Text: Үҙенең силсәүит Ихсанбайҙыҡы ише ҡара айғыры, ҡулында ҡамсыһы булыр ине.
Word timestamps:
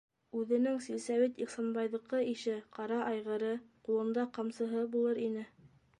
Үҙенең 0.37 0.79
силсәүит 0.85 1.43
Ихсанбайҙыҡы 1.45 2.23
ише 2.31 2.55
ҡара 2.79 2.99
айғыры, 3.11 3.53
ҡулында 3.89 4.27
ҡамсыһы 4.39 4.87
булыр 4.97 5.25
ине. 5.29 5.49